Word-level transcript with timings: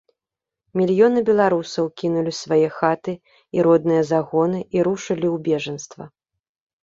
Мільёны 0.79 1.19
беларусаў 1.29 1.89
кінулі 2.01 2.31
свае 2.37 2.67
хаты 2.77 3.13
і 3.57 3.65
родныя 3.67 4.01
загоны 4.13 4.59
і 4.79 4.83
рушылі 4.87 5.27
ў 5.33 5.35
бежанства. 5.49 6.03